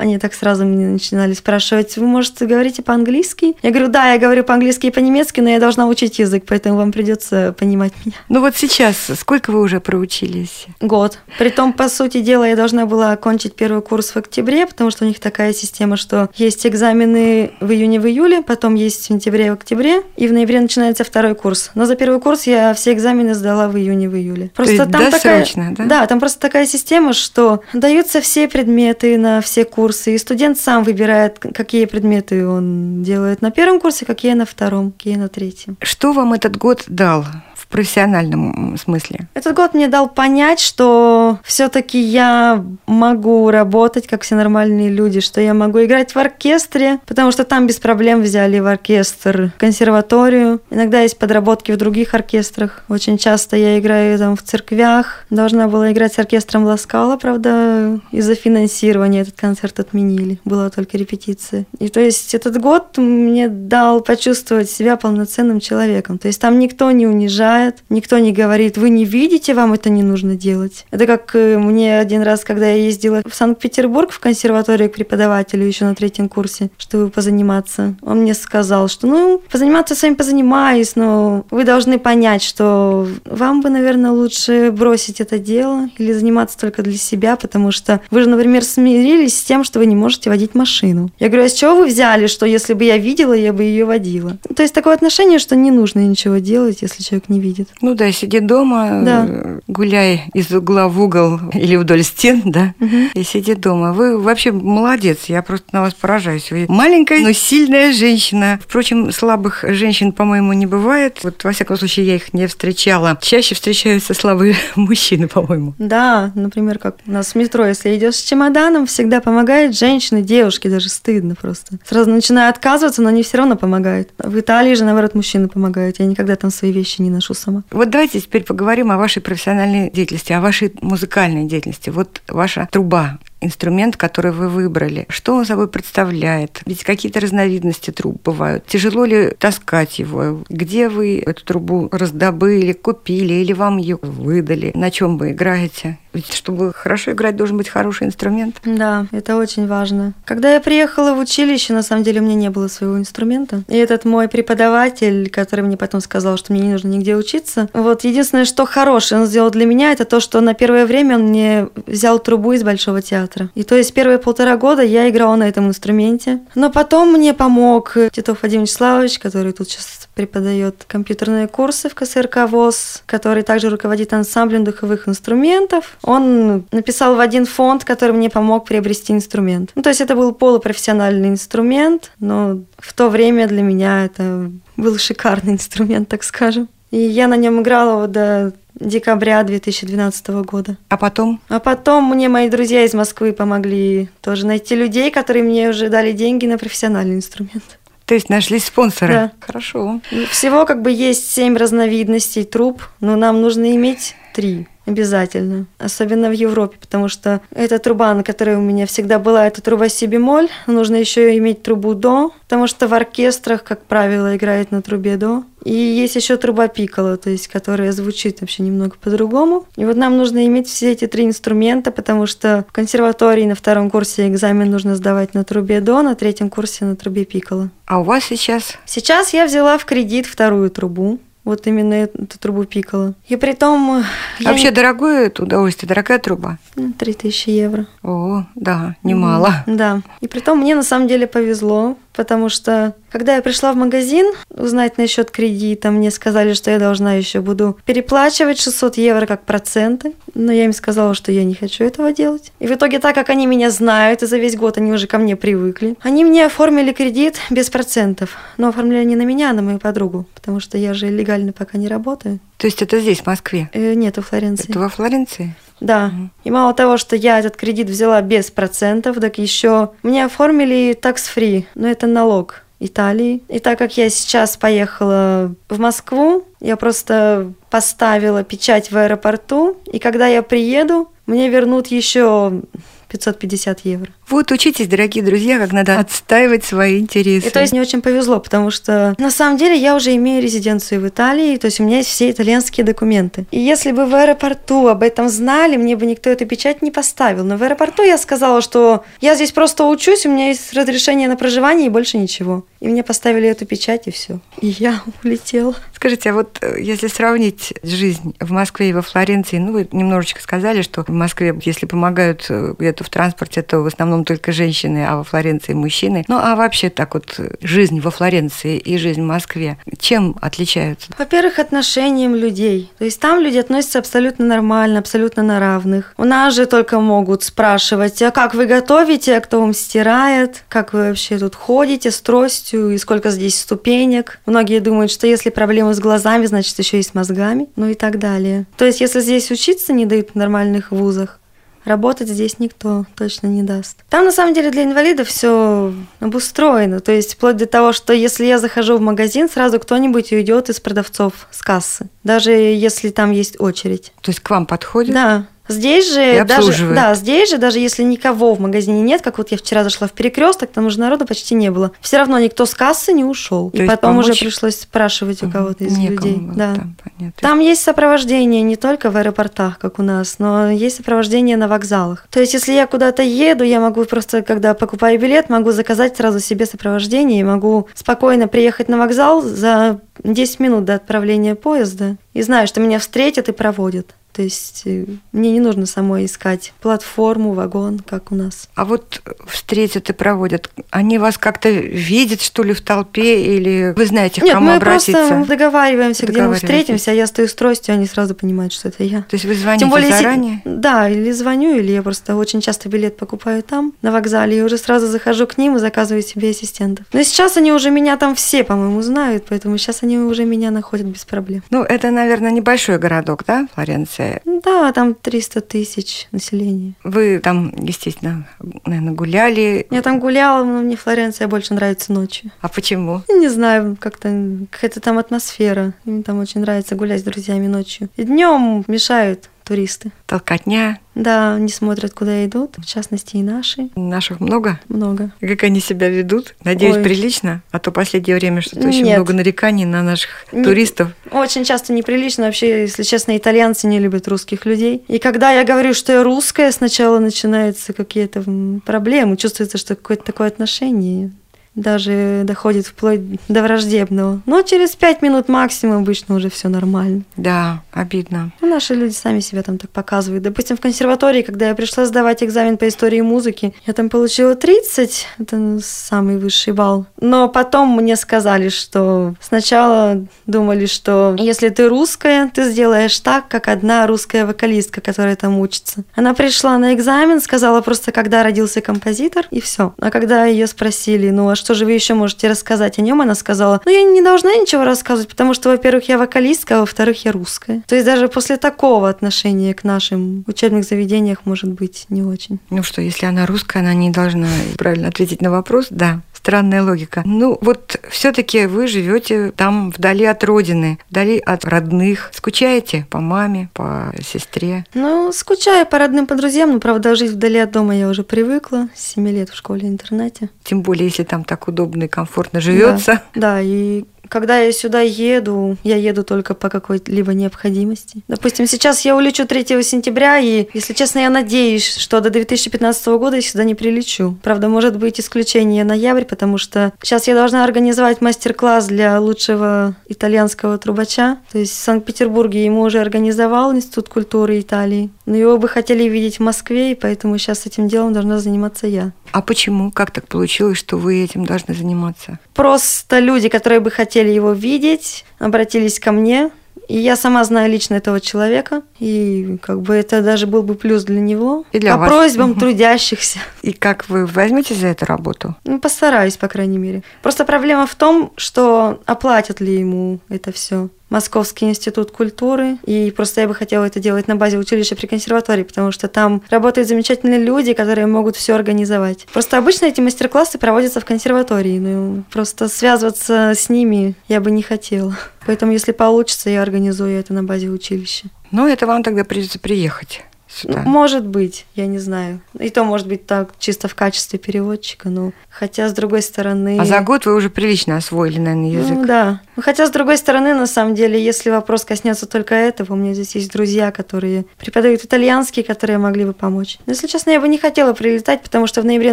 [0.00, 3.54] Они так сразу мне начинали спрашивать, вы, может, говорите по-английски?
[3.62, 6.90] Я говорю, да, я говорю по-английски и по-немецки, но я должна учить язык, поэтому вам
[6.90, 8.16] придется понимать меня.
[8.30, 10.66] Ну вот сейчас, сколько вы уже проучились?
[10.80, 11.18] Год.
[11.38, 15.08] Притом, по сути дела, я должна была окончить первый курс в октябре, потому что у
[15.08, 19.54] них такая система, что есть экзамены в июне, в июле, потом есть в сентябре, в
[19.54, 21.72] октябре, и в ноябре начинается второй курс.
[21.74, 24.50] Но за первый курс я все экзамены сдала в июне, в июле.
[24.54, 25.84] Просто То есть там такая, да?
[25.84, 30.56] Да, там просто такая система, что даются все предметы на все курсы, курсы, и студент
[30.56, 35.76] сам выбирает, какие предметы он делает на первом курсе, какие на втором, какие на третьем.
[35.82, 37.24] Что вам этот год дал?
[37.70, 39.28] Профессиональном смысле?
[39.34, 45.40] Этот год мне дал понять, что все-таки я могу работать, как все нормальные люди, что
[45.40, 50.60] я могу играть в оркестре, потому что там без проблем взяли в оркестр консерваторию.
[50.70, 52.84] Иногда есть подработки в других оркестрах.
[52.88, 55.24] Очень часто я играю там в церквях.
[55.30, 60.40] Должна была играть с оркестром Ласкала, правда, из-за финансирования этот концерт отменили.
[60.44, 61.66] Была только репетиция.
[61.78, 66.18] И то есть этот год мне дал почувствовать себя полноценным человеком.
[66.18, 69.90] То есть там никто не унижает, знает, никто не говорит, вы не видите, вам это
[69.90, 70.86] не нужно делать.
[70.90, 75.66] Это как э, мне один раз, когда я ездила в Санкт-Петербург в консерваторию к преподавателю
[75.66, 77.94] еще на третьем курсе, чтобы позаниматься.
[78.02, 83.60] Он мне сказал, что ну, позаниматься с вами позанимаюсь, но вы должны понять, что вам
[83.60, 88.28] бы, наверное, лучше бросить это дело или заниматься только для себя, потому что вы же,
[88.28, 91.10] например, смирились с тем, что вы не можете водить машину.
[91.18, 93.84] Я говорю, а с чего вы взяли, что если бы я видела, я бы ее
[93.84, 94.38] водила?
[94.56, 97.68] То есть такое отношение, что не нужно ничего делать, если человек не видит видит.
[97.80, 99.28] Ну да, сиди дома, да.
[99.66, 102.96] гуляй из угла в угол или вдоль стен, да, угу.
[103.14, 103.92] и сиди дома.
[103.92, 106.50] Вы вообще молодец, я просто на вас поражаюсь.
[106.50, 108.58] Вы маленькая, но сильная женщина.
[108.62, 111.18] Впрочем, слабых женщин, по-моему, не бывает.
[111.22, 113.18] Вот, во всяком случае, я их не встречала.
[113.20, 115.74] Чаще встречаются слабые мужчины, по-моему.
[115.78, 120.68] Да, например, как у нас в метро, если идешь с чемоданом, всегда помогает женщины, девушки,
[120.68, 121.78] даже стыдно просто.
[121.84, 124.10] Сразу начинаю отказываться, но они все равно помогают.
[124.18, 125.98] В Италии же, наоборот, мужчины помогают.
[125.98, 127.62] Я никогда там свои вещи не ношу сама.
[127.70, 131.90] Вот давайте теперь поговорим о вашей профессиональной деятельности, о вашей музыкальной деятельности.
[131.90, 135.06] Вот ваша труба инструмент, который вы выбрали.
[135.08, 136.60] Что он собой представляет?
[136.66, 138.66] Ведь какие-то разновидности труб бывают.
[138.66, 140.42] Тяжело ли таскать его?
[140.48, 144.72] Где вы эту трубу раздобыли, купили или вам ее выдали?
[144.74, 145.98] На чем вы играете?
[146.12, 148.56] Ведь чтобы хорошо играть, должен быть хороший инструмент.
[148.64, 150.12] Да, это очень важно.
[150.24, 153.62] Когда я приехала в училище, на самом деле у меня не было своего инструмента.
[153.68, 158.02] И этот мой преподаватель, который мне потом сказал, что мне не нужно нигде учиться, вот
[158.02, 161.68] единственное, что хорошее он сделал для меня, это то, что на первое время он мне
[161.86, 163.50] взял трубу из Большого театра театра.
[163.54, 166.40] И то есть первые полтора года я играла на этом инструменте.
[166.54, 172.48] Но потом мне помог Титов Вадим Вячеславович, который тут сейчас преподает компьютерные курсы в КСРК
[172.48, 175.96] ВОЗ, который также руководит ансамблем духовых инструментов.
[176.02, 179.70] Он написал в один фонд, который мне помог приобрести инструмент.
[179.74, 184.98] Ну, то есть это был полупрофессиональный инструмент, но в то время для меня это был
[184.98, 186.68] шикарный инструмент, так скажем.
[186.90, 190.76] И я на нем играла вот до декабря 2012 года.
[190.88, 191.40] А потом?
[191.48, 196.12] А потом мне мои друзья из Москвы помогли тоже найти людей, которые мне уже дали
[196.12, 197.78] деньги на профессиональный инструмент.
[198.06, 199.12] То есть нашлись спонсоры?
[199.12, 199.32] Да.
[199.38, 200.00] Хорошо.
[200.30, 204.66] Всего как бы есть семь разновидностей труб, но нам нужно иметь три.
[204.90, 205.66] Обязательно.
[205.78, 209.88] Особенно в Европе, потому что эта труба, на которой у меня всегда была, это труба
[209.88, 210.48] си бемоль.
[210.66, 215.44] Нужно еще иметь трубу до, потому что в оркестрах, как правило, играет на трубе до.
[215.64, 219.66] И есть еще труба пикколо, то есть которая звучит вообще немного по-другому.
[219.76, 223.90] И вот нам нужно иметь все эти три инструмента, потому что в консерватории на втором
[223.90, 227.70] курсе экзамен нужно сдавать на трубе до, на третьем курсе на трубе пикколо.
[227.86, 228.78] А у вас сейчас?
[228.86, 233.14] Сейчас я взяла в кредит вторую трубу вот именно эту трубу пикала.
[233.28, 233.90] И при том...
[233.90, 234.04] А
[234.42, 234.70] вообще не...
[234.70, 236.58] дорогое это удовольствие, дорогая труба?
[236.76, 237.86] Ну, 3000 евро.
[238.02, 239.64] О, да, немало.
[239.66, 240.02] Да.
[240.20, 244.32] И при том мне на самом деле повезло, потому что когда я пришла в магазин
[244.50, 250.14] узнать насчет кредита, мне сказали, что я должна еще буду переплачивать 600 евро как проценты,
[250.34, 252.52] но я им сказала, что я не хочу этого делать.
[252.60, 255.18] И в итоге, так как они меня знают, и за весь год они уже ко
[255.18, 259.62] мне привыкли, они мне оформили кредит без процентов, но оформляли не на меня, а на
[259.62, 262.38] мою подругу, потому что я же легально пока не работаю.
[262.58, 263.70] То есть это здесь, в Москве?
[263.72, 264.68] Э, нет, во Флоренции.
[264.68, 265.54] Это во Флоренции?
[265.80, 266.12] Да.
[266.44, 271.64] И мало того, что я этот кредит взяла без процентов, так еще мне оформили tax-free,
[271.74, 273.42] но это налог Италии.
[273.48, 279.98] И так как я сейчас поехала в Москву, я просто поставила печать в аэропорту, и
[279.98, 282.62] когда я приеду, мне вернут еще
[283.08, 284.10] 550 евро.
[284.30, 287.48] Вот учитесь, дорогие друзья, как надо отстаивать свои интересы.
[287.48, 291.00] И то есть мне очень повезло, потому что на самом деле я уже имею резиденцию
[291.00, 293.46] в Италии, то есть у меня есть все итальянские документы.
[293.50, 297.42] И если бы в аэропорту об этом знали, мне бы никто эту печать не поставил.
[297.42, 301.36] Но в аэропорту я сказала, что я здесь просто учусь, у меня есть разрешение на
[301.36, 302.64] проживание и больше ничего.
[302.80, 304.38] И мне поставили эту печать, и все.
[304.60, 305.74] И я улетела.
[305.92, 310.40] Скажите, а вот э, если сравнить жизнь в Москве и во Флоренции, ну, вы немножечко
[310.40, 315.06] сказали, что в Москве, если помогают э, где-то в транспорте, то в основном только женщины,
[315.06, 316.24] а во Флоренции мужчины.
[316.28, 321.12] Ну, а вообще так вот жизнь во Флоренции и жизнь в Москве, чем отличаются?
[321.18, 322.90] Во-первых, отношением людей.
[322.98, 326.14] То есть там люди относятся абсолютно нормально, абсолютно на равных.
[326.16, 330.92] У нас же только могут спрашивать, а как вы готовите, а кто вам стирает, как
[330.92, 334.40] вы вообще тут ходите с тростью, и сколько здесь ступенек.
[334.46, 338.18] Многие думают, что если проблемы с глазами, значит, еще и с мозгами, ну и так
[338.18, 338.66] далее.
[338.76, 341.39] То есть, если здесь учиться не дают в нормальных вузах,
[341.84, 343.98] работать здесь никто точно не даст.
[344.08, 348.44] Там на самом деле для инвалидов все обустроено, то есть вплоть до того, что если
[348.44, 353.60] я захожу в магазин, сразу кто-нибудь уйдет из продавцов с кассы, даже если там есть
[353.60, 354.12] очередь.
[354.20, 355.14] То есть к вам подходит?
[355.14, 359.50] Да, Здесь же даже, да, здесь же даже если никого в магазине нет, как вот
[359.50, 361.92] я вчера зашла в перекресток, там уже народу почти не было.
[362.00, 363.70] Все равно никто с кассы не ушел.
[363.70, 364.30] То и потом помочь...
[364.30, 366.38] уже пришлось спрашивать у кого-то из людей.
[366.40, 366.74] Да.
[366.74, 366.96] Там,
[367.40, 372.26] там есть сопровождение не только в аэропортах, как у нас, но есть сопровождение на вокзалах.
[372.30, 376.40] То есть если я куда-то еду, я могу просто, когда покупаю билет, могу заказать сразу
[376.40, 382.42] себе сопровождение и могу спокойно приехать на вокзал за 10 минут до отправления поезда и
[382.42, 384.14] знаю, что меня встретят и проводят.
[384.32, 388.68] То есть э, мне не нужно самой искать платформу, вагон, как у нас.
[388.74, 394.06] А вот встретят и проводят, они вас как-то видят, что ли, в толпе, или вы
[394.06, 395.12] знаете, к Нет, кому мы обратиться?
[395.12, 399.02] просто договариваемся, где мы встретимся, а я стою с тростью, они сразу понимают, что это
[399.02, 399.22] я.
[399.22, 400.62] То есть вы звоните Тем более, заранее?
[400.64, 404.78] Да, или звоню, или я просто очень часто билет покупаю там, на вокзале, и уже
[404.78, 407.06] сразу захожу к ним и заказываю себе ассистентов.
[407.12, 411.06] Но сейчас они уже меня там все, по-моему, знают, поэтому сейчас они уже меня находят
[411.06, 411.62] без проблем.
[411.70, 414.19] Ну, это, наверное, небольшой городок, да, Флоренция?
[414.20, 414.42] Флоренция?
[414.44, 416.94] Да, там 300 тысяч населения.
[417.04, 418.46] Вы там, естественно,
[418.84, 419.86] наверное, гуляли?
[419.90, 422.50] Я там гуляла, но мне Флоренция больше нравится ночью.
[422.60, 423.22] А почему?
[423.28, 424.28] Не знаю, как-то
[424.70, 425.94] какая-то там атмосфера.
[426.04, 428.08] Мне там очень нравится гулять с друзьями ночью.
[428.16, 430.10] И днем мешают туристы.
[430.26, 430.98] Толкотня.
[431.14, 433.88] Да, не смотрят, куда идут, в частности и наши.
[433.94, 434.80] Наших много?
[434.88, 435.30] Много.
[435.40, 436.56] Как они себя ведут?
[436.64, 437.04] Надеюсь, Ой.
[437.04, 437.62] прилично?
[437.70, 441.12] А то последнее время что-то очень много нареканий на наших не, туристов.
[441.30, 442.46] Очень часто неприлично.
[442.46, 445.04] Вообще, если честно, итальянцы не любят русских людей.
[445.06, 448.42] И когда я говорю, что я русская, сначала начинаются какие-то
[448.84, 449.36] проблемы.
[449.36, 451.30] Чувствуется, что какое-то такое отношение
[451.74, 454.40] даже доходит вплоть до враждебного.
[454.46, 457.22] Но через пять минут максимум обычно уже все нормально.
[457.36, 458.52] Да, обидно.
[458.60, 460.42] Ну, наши люди сами себя там так показывают.
[460.42, 465.26] Допустим, в консерватории, когда я пришла сдавать экзамен по истории музыки, я там получила 30,
[465.38, 467.06] это самый высший балл.
[467.20, 473.68] Но потом мне сказали, что сначала думали, что если ты русская, ты сделаешь так, как
[473.68, 476.02] одна русская вокалистка, которая там учится.
[476.14, 479.94] Она пришла на экзамен, сказала просто, когда родился композитор, и все.
[480.00, 483.20] А когда ее спросили, ну а что же вы еще можете рассказать о нем?
[483.20, 487.24] Она сказала, ну я не должна ничего рассказывать, потому что, во-первых, я вокалистка, а во-вторых,
[487.24, 487.82] я русская.
[487.86, 492.58] То есть даже после такого отношения к нашим учебных заведениях может быть не очень.
[492.70, 496.20] Ну что, если она русская, она не должна правильно ответить на вопрос, да.
[496.40, 497.22] Странная логика.
[497.26, 502.30] Ну, вот все-таки вы живете там вдали от родины, вдали от родных.
[502.32, 504.86] Скучаете по маме, по сестре?
[504.94, 508.88] Ну, скучаю по родным, по друзьям, но, правда, жить вдали от дома я уже привыкла.
[508.94, 510.48] С 7 лет в школе-интернате.
[510.64, 513.22] Тем более, если там так удобно и комфортно живется.
[513.34, 518.22] Да, да и когда я сюда еду, я еду только по какой-либо необходимости.
[518.28, 523.36] Допустим, сейчас я улечу 3 сентября, и, если честно, я надеюсь, что до 2015 года
[523.36, 524.38] я сюда не прилечу.
[524.42, 530.78] Правда, может быть исключение ноябрь, потому что сейчас я должна организовать мастер-класс для лучшего итальянского
[530.78, 531.38] трубача.
[531.52, 535.10] То есть в Санкт-Петербурге ему уже организовал Институт культуры Италии.
[535.26, 539.12] Но его бы хотели видеть в Москве, и поэтому сейчас этим делом должна заниматься я.
[539.32, 539.90] А почему?
[539.90, 542.38] Как так получилось, что вы этим должны заниматься?
[542.54, 546.50] Просто люди, которые бы хотели его видеть, обратились ко мне.
[546.88, 551.04] И я сама знаю лично этого человека, и как бы это даже был бы плюс
[551.04, 551.64] для него.
[551.70, 552.08] И для по вас.
[552.08, 553.38] просьбам трудящихся.
[553.62, 555.54] И как вы возьметесь за эту работу?
[555.62, 557.04] Ну, постараюсь, по крайней мере.
[557.22, 560.88] Просто проблема в том, что оплатят ли ему это все.
[561.10, 562.78] Московский институт культуры.
[562.86, 566.42] И просто я бы хотела это делать на базе училища при консерватории, потому что там
[566.50, 569.26] работают замечательные люди, которые могут все организовать.
[569.32, 574.62] Просто обычно эти мастер-классы проводятся в консерватории, но просто связываться с ними я бы не
[574.62, 575.16] хотела.
[575.46, 578.28] Поэтому, если получится, я организую это на базе училища.
[578.50, 580.82] Ну, это вам тогда придется приехать сюда.
[580.84, 582.40] Ну, Может быть, я не знаю.
[582.58, 586.78] И то, может быть, так, чисто в качестве переводчика, но хотя, с другой стороны...
[586.80, 588.96] А за год вы уже прилично освоили, наверное, язык.
[588.96, 589.40] Ну, да.
[589.60, 593.12] Ну, хотя, с другой стороны, на самом деле, если вопрос коснется только этого, у меня
[593.12, 596.78] здесь есть друзья, которые преподают итальянский, которые могли бы помочь.
[596.86, 599.12] Но, если честно, я бы не хотела прилетать, потому что в ноябре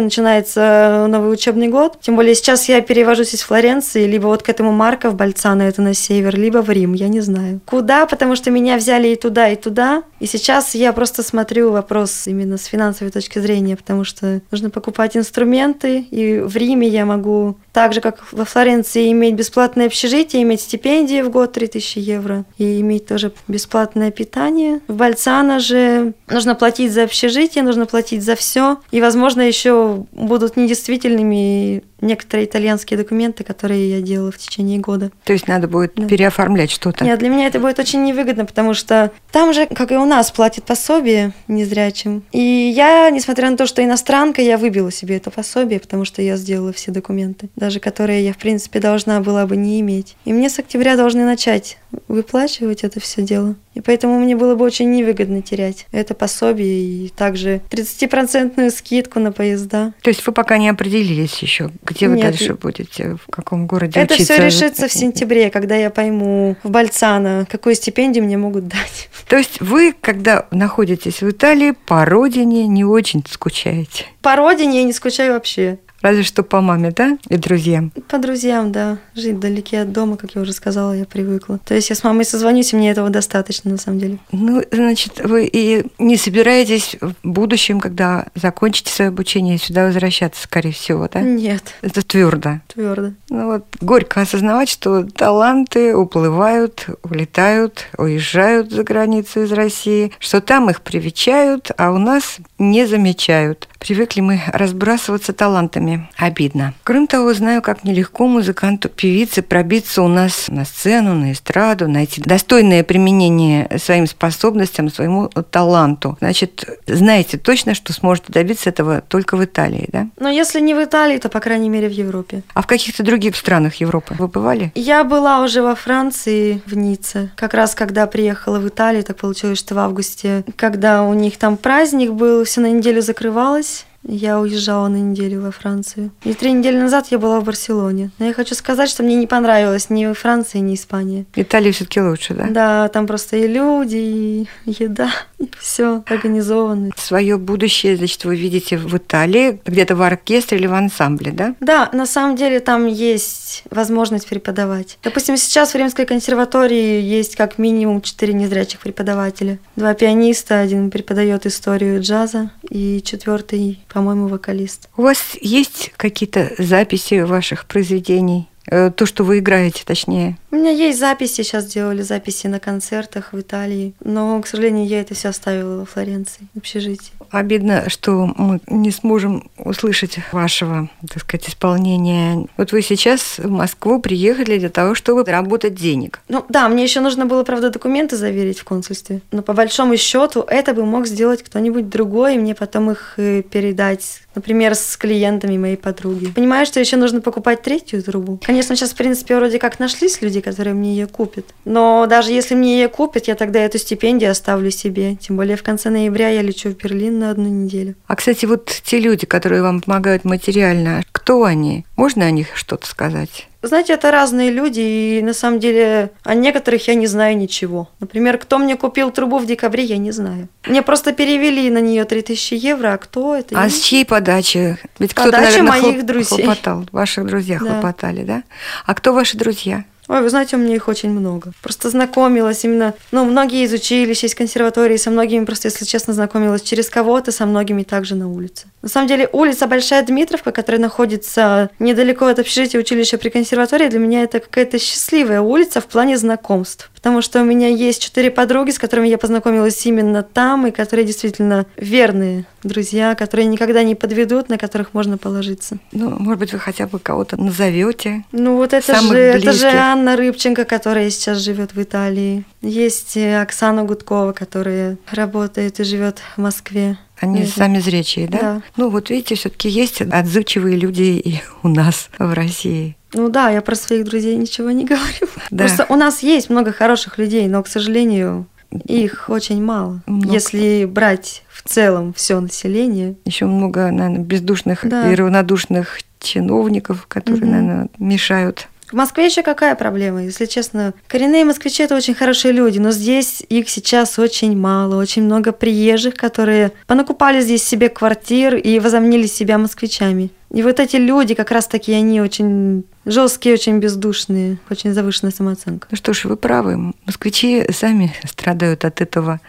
[0.00, 1.98] начинается новый учебный год.
[2.00, 5.82] Тем более сейчас я перевожусь из Флоренции, либо вот к этому Марко в Бальцано, это
[5.82, 7.60] на север, либо в Рим, я не знаю.
[7.66, 8.06] Куда?
[8.06, 10.02] Потому что меня взяли и туда, и туда.
[10.18, 15.14] И сейчас я просто смотрю вопрос именно с финансовой точки зрения, потому что нужно покупать
[15.14, 20.62] инструменты, и в Риме я могу так же, как во Флоренции, иметь бесплатное общежитие, иметь
[20.62, 24.80] стипендии в год 3000 евро и иметь тоже бесплатное питание.
[24.88, 28.78] В Бальцано же нужно платить за общежитие, нужно платить за все.
[28.90, 35.10] И, возможно, еще будут недействительными некоторые итальянские документы, которые я делала в течение года.
[35.24, 36.06] То есть надо будет Да.
[36.06, 37.04] переоформлять что-то.
[37.04, 40.30] Нет, для меня это будет очень невыгодно, потому что там же, как и у нас,
[40.30, 42.22] платят пособие незрячим.
[42.32, 42.40] И
[42.74, 46.72] я, несмотря на то, что иностранка, я выбила себе это пособие, потому что я сделала
[46.72, 50.16] все документы, даже которые я, в принципе, должна была бы не иметь.
[50.24, 53.54] И мне с октября должны начать выплачивать это все дело.
[53.74, 59.30] И поэтому мне было бы очень невыгодно терять это пособие и также 30% скидку на
[59.32, 59.92] поезда.
[60.02, 62.26] То есть вы пока не определились еще, где вы Нет.
[62.26, 64.34] дальше будете, в каком городе Это учиться.
[64.34, 69.08] все решится в сентябре, когда я пойму в Бальцано, какую стипендию мне могут дать.
[69.28, 74.06] То есть вы, когда находитесь в Италии, по родине не очень скучаете.
[74.22, 75.78] По родине я не скучаю вообще.
[76.00, 77.18] Разве что по маме, да?
[77.28, 77.90] И друзьям.
[78.08, 78.98] По друзьям, да.
[79.14, 81.58] Жить вдалеке от дома, как я уже сказала, я привыкла.
[81.64, 84.18] То есть я с мамой созвонюсь, и мне этого достаточно, на самом деле.
[84.30, 90.72] Ну, значит, вы и не собираетесь в будущем, когда закончите свое обучение, сюда возвращаться, скорее
[90.72, 91.20] всего, да?
[91.20, 92.60] Нет, Это твердо.
[92.68, 93.12] твердо.
[93.28, 100.70] Ну вот горько осознавать, что таланты уплывают, улетают, уезжают за границу из России, что там
[100.70, 103.68] их привечают, а у нас не замечают.
[103.78, 105.87] Привыкли мы разбрасываться талантами.
[106.16, 106.74] Обидно.
[106.84, 112.20] Кроме того, знаю, как нелегко музыканту, певице пробиться у нас на сцену, на эстраду, найти
[112.20, 116.16] достойное применение своим способностям, своему таланту.
[116.20, 120.08] Значит, знаете точно, что сможете добиться этого только в Италии, да?
[120.18, 122.42] Но если не в Италии, то, по крайней мере, в Европе.
[122.54, 124.72] А в каких-то других странах Европы вы бывали?
[124.74, 127.30] Я была уже во Франции, в Ницце.
[127.36, 131.56] Как раз когда приехала в Италию, так получилось, что в августе, когда у них там
[131.56, 133.86] праздник был, все на неделю закрывалось.
[134.06, 136.10] Я уезжала на неделю во Францию.
[136.24, 138.10] И три недели назад я была в Барселоне.
[138.18, 141.26] Но я хочу сказать, что мне не понравилось ни Франция, ни Испания.
[141.34, 142.46] Италия все-таки лучше, да?
[142.48, 146.90] Да, там просто и люди, и еда, и все организовано.
[146.96, 151.54] Свое будущее, значит, вы видите в Италии, где-то в оркестре или в ансамбле, да?
[151.60, 154.98] Да, на самом деле там есть возможность преподавать.
[155.02, 159.58] Допустим, сейчас в Римской консерватории есть как минимум четыре незрячих преподавателя.
[159.76, 164.88] Два пианиста, один преподает историю джаза, и четвертый, по-моему, вокалист.
[164.96, 168.48] У вас есть какие-то записи ваших произведений?
[168.70, 170.36] Э, То, что вы играете, точнее.
[170.50, 175.00] У меня есть записи, сейчас делали записи на концертах в Италии, но, к сожалению, я
[175.00, 177.12] это все оставила во Флоренции, в общежитии.
[177.30, 182.46] Обидно, что мы не сможем услышать вашего, так сказать, исполнения.
[182.56, 186.20] Вот вы сейчас в Москву приехали для того, чтобы заработать денег.
[186.28, 189.20] Ну да, мне еще нужно было, правда, документы заверить в консульстве.
[189.30, 193.42] Но по большому счету это бы мог сделать кто-нибудь другой, и мне потом их э,
[193.42, 196.26] передать, например, с клиентами моей подруги.
[196.26, 198.38] Понимаю, что еще нужно покупать третью трубу.
[198.44, 201.44] Конечно, сейчас, в принципе, вроде как нашлись люди, которые мне ее купят.
[201.64, 205.16] Но даже если мне ее купят, я тогда эту стипендию оставлю себе.
[205.16, 207.96] Тем более в конце ноября я лечу в Берлин на одну неделю.
[208.06, 211.84] А, кстати, вот те люди, которые вам помогают материально, кто они?
[211.94, 213.48] Можно о них что-то сказать?
[213.60, 217.90] Знаете, это разные люди, и на самом деле о некоторых я не знаю ничего.
[218.00, 220.48] Например, кто мне купил трубу в декабре, я не знаю.
[220.66, 223.60] Мне просто перевели на нее 3000 евро, а кто это?
[223.60, 224.78] А я с чьей подачи?
[224.98, 226.44] Ведь кто-то, наверное, моих хлоп- друзей.
[226.44, 226.86] хлопотал.
[226.92, 227.66] Ваших друзья Да.
[227.72, 228.42] хлопотали, да?
[228.86, 229.84] А кто ваши друзья?
[230.08, 231.52] Ой, вы знаете, у меня их очень много.
[231.62, 236.62] Просто знакомилась именно, ну, многие из училища, из консерватории, со многими, просто, если честно, знакомилась
[236.62, 238.68] через кого-то, со многими также на улице.
[238.80, 243.98] На самом деле, улица Большая Дмитровка, которая находится недалеко от общежития училища при консерватории, для
[243.98, 246.90] меня это какая-то счастливая улица в плане знакомств.
[246.98, 251.06] Потому что у меня есть четыре подруги, с которыми я познакомилась именно там, и которые
[251.06, 255.78] действительно верные друзья, которые никогда не подведут, на которых можно положиться.
[255.92, 258.24] Ну, может быть, вы хотя бы кого-то назовете?
[258.32, 259.74] Ну вот это Самых же, это же близких.
[259.74, 262.44] Анна Рыбченко, которая сейчас живет в Италии.
[262.62, 266.98] Есть э, Оксана Гудкова, которая работает и живет в Москве.
[267.20, 267.48] Они Мгм.
[267.48, 268.38] сами зрячие, да?
[268.40, 268.62] Да.
[268.76, 272.96] Ну, вот видите, все-таки есть отзывчивые люди и у нас в России.
[273.14, 275.28] Ну да, я про своих друзей ничего не говорю.
[275.50, 275.64] Да.
[275.66, 278.46] Просто у нас есть много хороших людей, но, к сожалению,
[278.86, 280.02] их очень мало.
[280.06, 280.32] Много.
[280.34, 285.10] Если брать в целом все население, Еще много, наверное, бездушных Да.
[285.10, 287.50] и равнодушных чиновников, которые, Мгм.
[287.50, 288.68] наверное, мешают.
[288.90, 290.24] В Москве еще какая проблема?
[290.24, 295.24] Если честно, коренные москвичи это очень хорошие люди, но здесь их сейчас очень мало, очень
[295.24, 300.30] много приезжих, которые понакупали здесь себе квартир и возомнили себя москвичами.
[300.50, 305.88] И вот эти люди, как раз таки, они очень жесткие, очень бездушные, очень завышенная самооценка.
[305.90, 306.94] Ну что ж, вы правы.
[307.04, 309.40] Москвичи сами страдают от этого.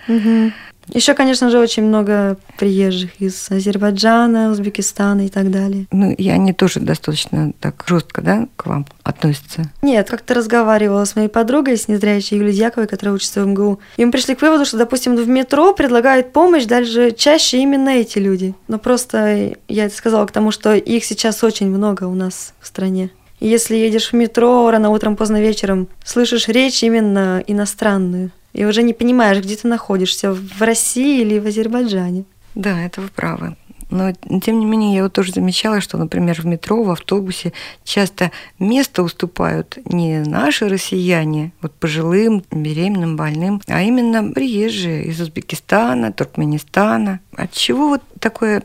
[0.94, 5.88] Еще, конечно же, очень много приезжих из Азербайджана, Узбекистана и так далее.
[5.92, 9.72] Ну, и они тоже достаточно так жестко, да, к вам относятся.
[9.82, 13.80] Нет, как-то разговаривала с моей подругой, с незрячей Юлией Дьяковой, которая учится в МГУ.
[13.98, 18.18] И мы пришли к выводу, что, допустим, в метро предлагают помощь даже чаще именно эти
[18.18, 18.56] люди.
[18.68, 22.68] Но просто я это сказала к тому, что их сейчас очень много у нас в
[22.68, 23.12] стране.
[23.40, 28.32] И если едешь в метро рано утром, поздно вечером, слышишь речь именно иностранную.
[28.54, 32.26] И уже не понимаешь, где ты находишься, в России или в Азербайджане.
[32.56, 33.56] Да, это вы правы.
[33.90, 38.32] Но, тем не менее, я вот тоже замечала, что, например, в метро, в автобусе часто
[38.60, 47.20] место уступают не наши россияне, вот пожилым, беременным, больным, а именно приезжие из Узбекистана, Туркменистана.
[47.36, 48.62] От чего вот такое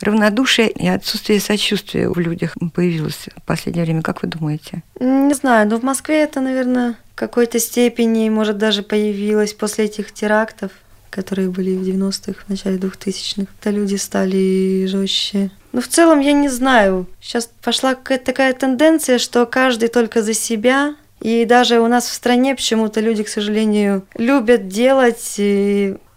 [0.00, 4.82] равнодушие и отсутствие сочувствия в людях появилось в последнее время, как вы думаете?
[5.00, 10.72] Не знаю, но в Москве это, наверное, какой-то степени, может, даже появилось после этих терактов,
[11.08, 13.46] которые были в 90-х, в начале 2000-х.
[13.60, 15.52] Это люди стали жестче.
[15.70, 17.06] Но в целом я не знаю.
[17.20, 20.96] Сейчас пошла какая-то такая тенденция, что каждый только за себя.
[21.20, 25.36] И даже у нас в стране почему-то люди, к сожалению, любят делать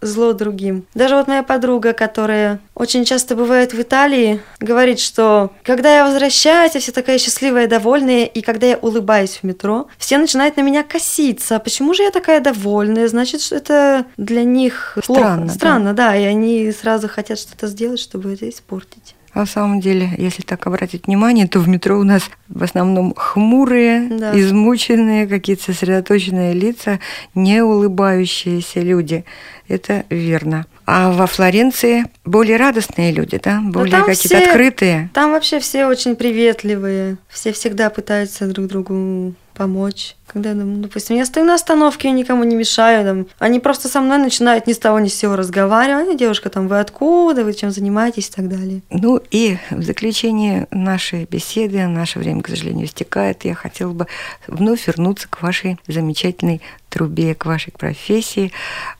[0.06, 0.84] зло другим.
[0.94, 6.74] Даже вот моя подруга, которая очень часто бывает в Италии, говорит, что когда я возвращаюсь,
[6.74, 10.82] я вся такая счастливая, довольная, и когда я улыбаюсь в метро, все начинают на меня
[10.82, 11.58] коситься.
[11.58, 13.08] Почему же я такая довольная?
[13.08, 15.20] Значит, что это для них плохо.
[15.20, 15.52] Странно, да.
[15.52, 19.15] Странно, да, и они сразу хотят что-то сделать, чтобы это испортить.
[19.36, 24.08] На самом деле, если так обратить внимание, то в метро у нас в основном хмурые,
[24.08, 24.40] Да.
[24.40, 27.00] измученные, какие-то сосредоточенные лица,
[27.34, 29.26] не улыбающиеся люди.
[29.68, 30.64] Это верно.
[30.86, 33.60] А во Флоренции более радостные люди, да?
[33.62, 35.10] Более там какие-то открытые.
[35.12, 40.16] Там вообще все очень приветливые, все всегда пытаются друг другу помочь.
[40.26, 44.00] Когда, ну, допустим, я стою на остановке и никому не мешаю, там, они просто со
[44.00, 46.08] мной начинают ни с того ни с сего разговаривать.
[46.14, 48.82] «А, Девушка, там, вы откуда, вы чем занимаетесь и так далее.
[48.90, 54.06] Ну и в заключение нашей беседы, наше время, к сожалению, истекает, я хотела бы
[54.46, 58.52] вновь вернуться к вашей замечательной трубе, к вашей профессии.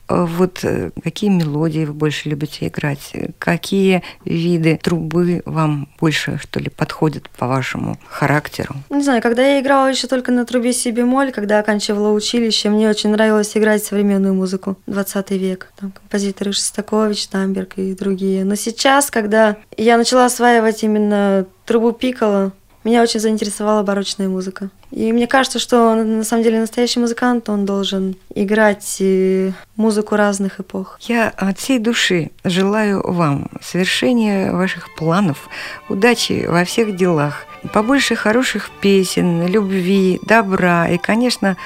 [0.08, 3.12] Э, Вот э, какие мелодии вы больше любите играть?
[3.38, 8.74] Какие виды трубы вам больше, что ли, подходят по вашему характеру?
[8.90, 12.88] Не знаю, когда я играла еще только на трубе си бемоль, когда оканчивала училище, мне
[12.88, 15.72] очень нравилось играть современную музыку, 20 век.
[15.78, 18.44] Там композиторы Шостакович, Тамберг и другие.
[18.44, 22.52] Но сейчас, когда я начала осваивать именно трубу пикала,
[22.86, 24.70] меня очень заинтересовала барочная музыка.
[24.92, 30.60] И мне кажется, что на самом деле настоящий музыкант, он должен играть э, музыку разных
[30.60, 30.96] эпох.
[31.00, 35.48] Я от всей души желаю вам совершения ваших планов,
[35.88, 41.56] удачи во всех делах, побольше хороших песен, любви, добра и, конечно,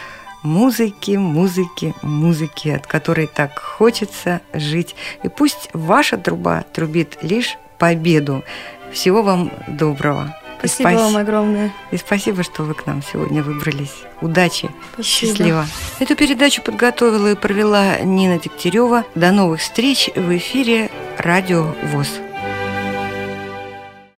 [0.43, 4.97] музыки, музыки, музыки, от которой так хочется жить.
[5.23, 8.43] И пусть ваша труба трубит лишь победу.
[8.91, 10.40] Всего вам доброго.
[10.63, 11.73] И Спасибо спас- вам огромное.
[11.91, 13.95] И спасибо, что вы к нам сегодня выбрались.
[14.21, 14.71] Удачи.
[14.95, 15.33] Спасибо.
[15.33, 15.67] Счастливо.
[15.99, 19.05] Эту передачу подготовила и провела Нина Дегтярева.
[19.15, 22.09] До новых встреч в эфире Радио ВОЗ.